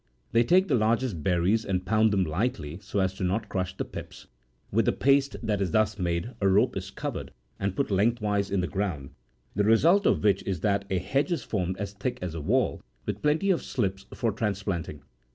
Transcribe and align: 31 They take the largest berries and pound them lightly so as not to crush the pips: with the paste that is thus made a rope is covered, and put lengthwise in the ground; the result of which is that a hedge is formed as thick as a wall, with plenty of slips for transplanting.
31 0.29 0.29
They 0.31 0.43
take 0.47 0.67
the 0.67 0.73
largest 0.73 1.21
berries 1.21 1.63
and 1.63 1.85
pound 1.85 2.11
them 2.11 2.23
lightly 2.23 2.79
so 2.79 2.97
as 3.01 3.21
not 3.21 3.43
to 3.43 3.47
crush 3.49 3.77
the 3.77 3.85
pips: 3.85 4.25
with 4.71 4.85
the 4.85 4.91
paste 4.91 5.35
that 5.43 5.61
is 5.61 5.69
thus 5.69 5.99
made 5.99 6.33
a 6.41 6.47
rope 6.47 6.75
is 6.75 6.89
covered, 6.89 7.31
and 7.59 7.75
put 7.75 7.91
lengthwise 7.91 8.49
in 8.49 8.61
the 8.61 8.67
ground; 8.67 9.11
the 9.55 9.63
result 9.63 10.07
of 10.07 10.23
which 10.23 10.41
is 10.47 10.61
that 10.61 10.85
a 10.89 10.97
hedge 10.97 11.31
is 11.31 11.43
formed 11.43 11.77
as 11.77 11.93
thick 11.93 12.17
as 12.19 12.33
a 12.33 12.41
wall, 12.41 12.81
with 13.05 13.21
plenty 13.21 13.51
of 13.51 13.61
slips 13.61 14.07
for 14.11 14.31
transplanting. 14.31 15.03